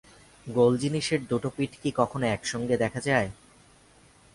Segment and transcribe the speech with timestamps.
[0.47, 3.29] গোল জিনিসের দুটো পিঠ কি কখনো একসঙ্গে দেখা যায়?